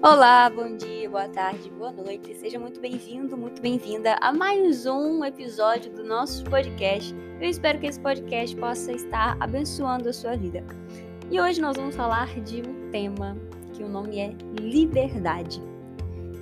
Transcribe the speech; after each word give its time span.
Olá, 0.00 0.48
bom 0.48 0.76
dia, 0.76 1.10
boa 1.10 1.28
tarde, 1.28 1.68
boa 1.70 1.90
noite. 1.90 2.32
Seja 2.36 2.56
muito 2.56 2.78
bem-vindo, 2.78 3.36
muito 3.36 3.60
bem-vinda 3.60 4.16
a 4.20 4.32
mais 4.32 4.86
um 4.86 5.24
episódio 5.24 5.92
do 5.92 6.04
nosso 6.04 6.44
podcast. 6.44 7.12
Eu 7.40 7.50
espero 7.50 7.80
que 7.80 7.88
esse 7.88 7.98
podcast 7.98 8.54
possa 8.54 8.92
estar 8.92 9.36
abençoando 9.40 10.08
a 10.08 10.12
sua 10.12 10.36
vida. 10.36 10.62
E 11.28 11.40
hoje 11.40 11.60
nós 11.60 11.76
vamos 11.76 11.96
falar 11.96 12.28
de 12.42 12.62
um 12.62 12.88
tema 12.92 13.36
que 13.72 13.82
o 13.82 13.88
nome 13.88 14.20
é 14.20 14.36
liberdade. 14.60 15.60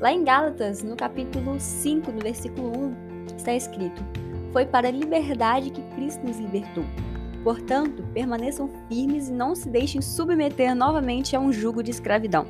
Lá 0.01 0.13
em 0.13 0.23
Gálatas, 0.23 0.83
no 0.83 0.95
capítulo 0.95 1.59
5, 1.59 2.13
no 2.13 2.19
versículo 2.19 2.79
1, 2.79 3.37
está 3.39 3.55
escrito: 3.55 4.05
Foi 4.53 4.67
para 4.67 4.89
a 4.89 4.93
liberdade 4.93 5.71
que 5.71 5.81
Cristo 5.95 6.27
nos 6.27 6.37
libertou. 6.37 6.85
Portanto, 7.43 8.07
permaneçam 8.13 8.69
firmes 8.87 9.31
e 9.31 9.33
não 9.33 9.55
se 9.55 9.71
deixem 9.71 10.03
submeter 10.03 10.75
novamente 10.75 11.35
a 11.35 11.41
um 11.41 11.51
jugo 11.51 11.83
de 11.83 11.91
escravidão. 11.91 12.47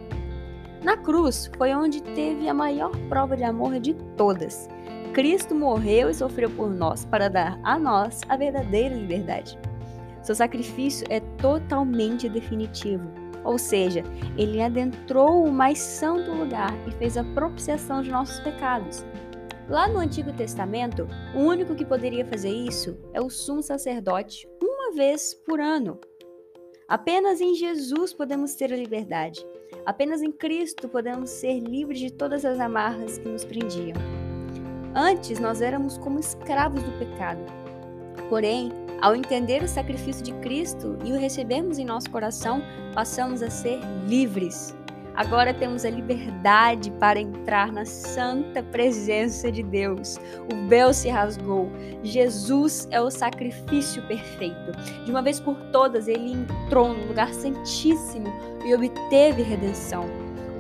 Na 0.87 0.97
cruz 0.97 1.51
foi 1.59 1.75
onde 1.75 2.01
teve 2.01 2.49
a 2.49 2.55
maior 2.55 2.93
prova 3.09 3.37
de 3.37 3.43
amor 3.43 3.81
de 3.81 3.93
todas. 4.17 4.69
Cristo 5.13 5.53
morreu 5.53 6.09
e 6.09 6.15
sofreu 6.15 6.49
por 6.49 6.71
nós 6.71 7.05
para 7.05 7.29
dar 7.29 7.59
a 7.65 7.77
nós 7.77 8.21
a 8.29 8.37
verdadeira 8.37 8.95
liberdade. 8.95 9.59
Seu 10.23 10.37
sacrifício 10.37 11.05
é 11.11 11.19
totalmente 11.19 12.29
definitivo, 12.29 13.11
ou 13.43 13.59
seja, 13.59 14.05
ele 14.39 14.63
adentrou 14.63 15.45
o 15.45 15.51
mais 15.51 15.81
santo 15.81 16.31
lugar 16.31 16.73
e 16.87 16.93
fez 16.93 17.17
a 17.17 17.25
propiciação 17.25 18.01
de 18.01 18.13
nossos 18.13 18.39
pecados. 18.39 19.05
Lá 19.69 19.89
no 19.89 19.99
Antigo 19.99 20.33
Testamento, 20.35 21.09
o 21.35 21.41
único 21.41 21.75
que 21.75 21.85
poderia 21.85 22.25
fazer 22.25 22.51
isso 22.51 22.97
é 23.13 23.21
o 23.21 23.29
sumo 23.29 23.61
sacerdote, 23.61 24.49
uma 24.63 24.95
vez 24.95 25.35
por 25.35 25.61
ano. 25.61 25.99
Apenas 26.89 27.41
em 27.41 27.53
Jesus 27.53 28.13
podemos 28.13 28.55
ter 28.55 28.73
a 28.73 28.77
liberdade. 28.77 29.45
Apenas 29.85 30.23
em 30.23 30.31
Cristo 30.31 30.89
podemos 30.89 31.31
ser 31.31 31.59
livres 31.59 31.99
de 31.99 32.13
todas 32.13 32.45
as 32.45 32.61
amarras 32.61 33.19
que 33.19 33.29
nos 33.29 33.45
prendiam. 33.45 33.97
Antes 34.95 35.41
nós 35.41 35.61
éramos 35.61 35.99
como 35.99 36.21
escravos 36.21 36.81
do 36.85 36.99
pecado. 36.99 37.45
Porém, 38.29 38.71
ao 39.03 39.17
entender 39.17 39.65
o 39.65 39.69
sacrifício 39.69 40.23
de 40.23 40.33
Cristo 40.35 40.97
e 41.05 41.11
o 41.11 41.19
recebermos 41.19 41.77
em 41.77 41.85
nosso 41.85 42.09
coração, 42.09 42.63
passamos 42.95 43.43
a 43.43 43.51
ser 43.51 43.81
livres. 44.07 44.73
Agora 45.17 45.55
temos 45.55 45.85
a 45.85 45.91
liberdade 45.91 46.91
para 46.93 47.19
entrar 47.19 47.73
na 47.73 47.87
santa 47.87 48.63
presença 48.63 49.51
de 49.51 49.63
Deus. 49.63 50.19
O 50.53 50.69
véu 50.69 50.93
se 50.93 51.09
rasgou. 51.09 51.71
Jesus 52.03 52.87
é 52.91 53.01
o 53.01 53.11
sacrifício 53.11 54.07
perfeito. 54.07 54.73
De 55.05 55.11
uma 55.11 55.23
vez 55.23 55.41
por 55.41 55.57
todas, 55.73 56.07
ele 56.07 56.33
entrou 56.33 56.93
no 56.93 57.07
lugar 57.07 57.33
santíssimo 57.33 58.27
e 58.65 58.75
obteve 58.75 59.43
redenção. 59.43 60.05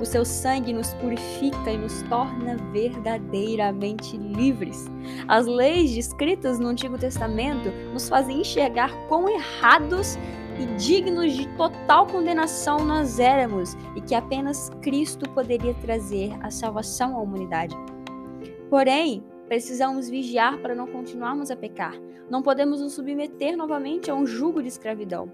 O 0.00 0.04
seu 0.04 0.24
sangue 0.24 0.72
nos 0.72 0.92
purifica 0.94 1.70
e 1.70 1.78
nos 1.78 2.02
torna 2.02 2.56
verdadeiramente 2.70 4.16
livres. 4.16 4.84
As 5.26 5.46
leis 5.46 5.90
descritas 5.94 6.58
no 6.58 6.68
Antigo 6.68 6.98
Testamento 6.98 7.70
nos 7.92 8.08
fazem 8.08 8.40
enxergar 8.40 8.90
quão 9.08 9.28
errados 9.28 10.18
e 10.58 10.66
dignos 10.76 11.32
de 11.32 11.46
total 11.56 12.06
condenação 12.06 12.84
nós 12.84 13.18
éramos 13.18 13.76
e 13.94 14.00
que 14.00 14.14
apenas 14.14 14.70
Cristo 14.80 15.28
poderia 15.30 15.74
trazer 15.74 16.32
a 16.40 16.50
salvação 16.50 17.16
à 17.16 17.20
humanidade. 17.20 17.76
Porém, 18.70 19.22
precisamos 19.46 20.08
vigiar 20.08 20.58
para 20.58 20.74
não 20.74 20.86
continuarmos 20.86 21.50
a 21.50 21.56
pecar. 21.56 21.94
Não 22.28 22.42
podemos 22.42 22.80
nos 22.80 22.94
submeter 22.94 23.56
novamente 23.56 24.10
a 24.10 24.14
um 24.14 24.26
jugo 24.26 24.62
de 24.62 24.68
escravidão. 24.68 25.30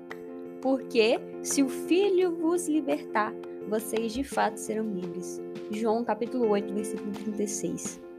Porque 0.60 1.18
se 1.42 1.62
o 1.62 1.68
Filho 1.68 2.36
vos 2.36 2.68
libertar, 2.68 3.32
vocês 3.68 4.12
de 4.12 4.22
fato 4.22 4.58
serão 4.58 4.90
livres. 4.90 5.40
João 5.70 6.04
capítulo 6.04 6.48
8, 6.48 6.74
versículo 6.74 7.12
36. 7.12 8.11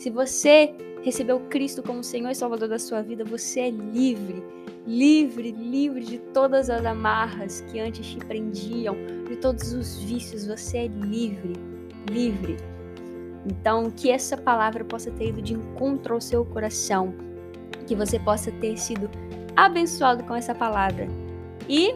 Se 0.00 0.08
você 0.08 0.74
recebeu 1.02 1.38
Cristo 1.50 1.82
como 1.82 2.02
Senhor 2.02 2.30
e 2.30 2.34
Salvador 2.34 2.70
da 2.70 2.78
sua 2.78 3.02
vida, 3.02 3.22
você 3.22 3.60
é 3.60 3.70
livre, 3.70 4.42
livre, 4.86 5.52
livre 5.52 6.02
de 6.02 6.16
todas 6.16 6.70
as 6.70 6.86
amarras 6.86 7.60
que 7.70 7.78
antes 7.78 8.06
te 8.06 8.16
prendiam, 8.16 8.96
de 9.28 9.36
todos 9.36 9.74
os 9.74 9.98
vícios, 10.02 10.46
você 10.46 10.78
é 10.78 10.86
livre, 10.86 11.52
livre. 12.10 12.56
Então, 13.44 13.90
que 13.90 14.10
essa 14.10 14.38
palavra 14.38 14.82
possa 14.86 15.10
ter 15.10 15.28
ido 15.28 15.42
de 15.42 15.52
encontro 15.52 16.14
ao 16.14 16.20
seu 16.22 16.46
coração, 16.46 17.12
que 17.86 17.94
você 17.94 18.18
possa 18.18 18.50
ter 18.52 18.78
sido 18.78 19.10
abençoado 19.54 20.24
com 20.24 20.34
essa 20.34 20.54
palavra. 20.54 21.08
E 21.68 21.94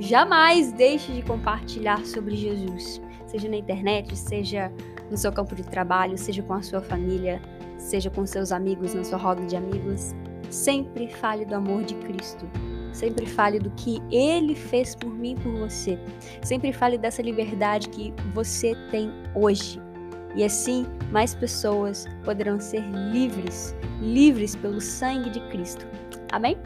jamais 0.00 0.72
deixe 0.72 1.12
de 1.12 1.22
compartilhar 1.22 2.04
sobre 2.04 2.34
Jesus, 2.34 3.00
seja 3.28 3.48
na 3.48 3.56
internet, 3.56 4.16
seja 4.16 4.72
no 5.10 5.16
seu 5.16 5.32
campo 5.32 5.54
de 5.54 5.62
trabalho, 5.64 6.16
seja 6.16 6.42
com 6.42 6.54
a 6.54 6.62
sua 6.62 6.80
família 6.80 7.40
seja 7.84 8.10
com 8.10 8.26
seus 8.26 8.50
amigos, 8.50 8.94
na 8.94 9.04
sua 9.04 9.18
roda 9.18 9.44
de 9.44 9.56
amigos, 9.56 10.14
sempre 10.50 11.08
fale 11.08 11.44
do 11.44 11.54
amor 11.54 11.84
de 11.84 11.94
Cristo. 11.96 12.48
Sempre 12.92 13.26
fale 13.26 13.58
do 13.58 13.70
que 13.70 14.00
Ele 14.10 14.54
fez 14.54 14.94
por 14.94 15.12
mim 15.12 15.32
e 15.32 15.40
por 15.40 15.52
você. 15.58 15.98
Sempre 16.42 16.72
fale 16.72 16.96
dessa 16.96 17.20
liberdade 17.22 17.88
que 17.88 18.14
você 18.32 18.74
tem 18.90 19.10
hoje. 19.34 19.82
E 20.36 20.44
assim, 20.44 20.86
mais 21.10 21.34
pessoas 21.34 22.06
poderão 22.24 22.60
ser 22.60 22.82
livres, 23.12 23.74
livres 24.00 24.54
pelo 24.56 24.80
sangue 24.80 25.30
de 25.30 25.40
Cristo. 25.48 25.86
Amém? 26.32 26.56